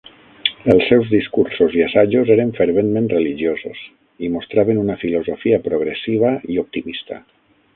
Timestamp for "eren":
2.35-2.53